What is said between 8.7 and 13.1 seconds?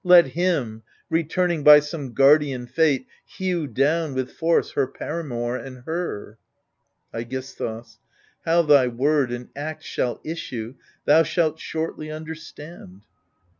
word and act shall issue, thou shalt shortly understand.